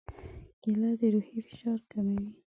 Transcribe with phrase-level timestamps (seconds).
[0.61, 2.27] کېله د روحي فشار کموي.